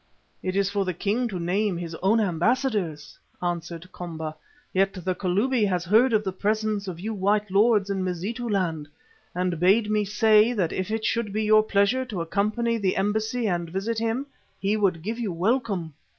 [0.41, 4.33] "It is for the king to name his own ambassadors," answered Komba.
[4.73, 8.87] "Yet the Kalubi has heard of the presence of you white lords in Mazitu land
[9.35, 13.45] and bade me say that if it should be your pleasure to accompany the embassy
[13.47, 14.25] and visit him,
[14.59, 15.93] he would give you welcome.